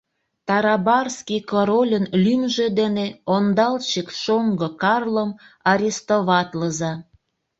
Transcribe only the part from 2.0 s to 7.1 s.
лӱмжӧ дене ондалчык шоҥго Карлом арестоватлыза!